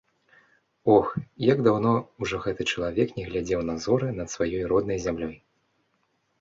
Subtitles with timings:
[0.93, 1.05] Ох,
[1.51, 1.91] як даўно
[2.25, 5.35] ўжо гэты чалавек не глядзеў на зоры над сваёй роднай зямлёй!